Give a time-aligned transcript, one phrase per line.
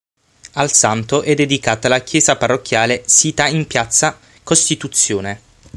[0.53, 5.41] Al santo è dedicata la chiesa parrocchiale sita in piazza Costituzione.